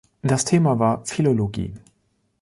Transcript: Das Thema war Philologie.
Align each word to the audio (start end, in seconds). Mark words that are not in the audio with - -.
Das 0.23 0.45
Thema 0.45 0.79
war 0.79 1.05
Philologie. 1.05 1.75